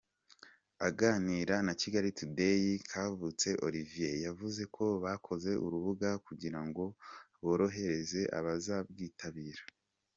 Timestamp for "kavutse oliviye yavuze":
2.89-4.61